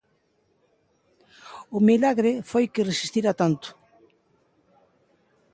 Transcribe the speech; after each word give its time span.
O 1.77 1.79
milagre 1.89 2.31
foi 2.51 2.65
que 2.73 2.87
resistira 2.89 3.31
tanto. 3.41 3.67